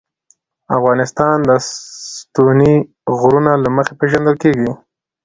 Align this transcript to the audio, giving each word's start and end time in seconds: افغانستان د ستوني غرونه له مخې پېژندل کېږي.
افغانستان 0.77 1.35
د 1.49 1.51
ستوني 2.09 2.73
غرونه 3.19 3.51
له 3.63 3.69
مخې 3.75 3.93
پېژندل 3.99 4.35
کېږي. 4.43 4.71